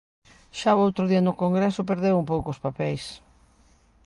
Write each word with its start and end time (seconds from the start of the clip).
Xa 0.59 0.71
o 0.77 0.81
outro 0.85 1.03
día 1.11 1.25
no 1.27 1.37
Congreso 1.43 1.87
perdeu 1.91 2.15
un 2.17 2.25
pouco 2.31 2.47
os 2.53 2.61
papeis. 2.65 3.03